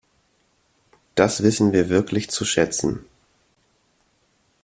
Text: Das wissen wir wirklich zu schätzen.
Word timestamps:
Das 1.13 1.43
wissen 1.43 1.73
wir 1.73 1.89
wirklich 1.89 2.31
zu 2.31 2.43
schätzen. 2.43 3.05